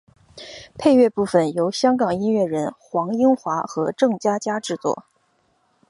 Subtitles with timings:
[0.79, 5.05] 配乐部分由香港音乐人黄英华和郑嘉嘉制作。